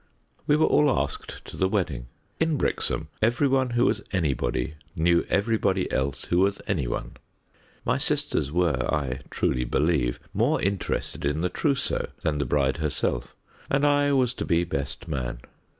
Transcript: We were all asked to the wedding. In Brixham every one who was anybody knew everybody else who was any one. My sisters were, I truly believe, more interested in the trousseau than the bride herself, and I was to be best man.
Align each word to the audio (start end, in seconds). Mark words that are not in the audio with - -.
We 0.47 0.55
were 0.55 0.65
all 0.65 0.89
asked 0.89 1.45
to 1.45 1.55
the 1.55 1.67
wedding. 1.69 2.07
In 2.39 2.57
Brixham 2.57 3.09
every 3.21 3.47
one 3.47 3.69
who 3.69 3.85
was 3.85 4.01
anybody 4.11 4.73
knew 4.95 5.27
everybody 5.29 5.91
else 5.91 6.25
who 6.25 6.39
was 6.39 6.59
any 6.65 6.87
one. 6.87 7.17
My 7.85 7.99
sisters 7.99 8.51
were, 8.51 8.91
I 8.91 9.19
truly 9.29 9.63
believe, 9.63 10.19
more 10.33 10.59
interested 10.59 11.23
in 11.23 11.41
the 11.41 11.49
trousseau 11.49 12.07
than 12.23 12.39
the 12.39 12.45
bride 12.45 12.77
herself, 12.77 13.35
and 13.69 13.85
I 13.85 14.11
was 14.11 14.33
to 14.33 14.43
be 14.43 14.63
best 14.63 15.07
man. 15.07 15.39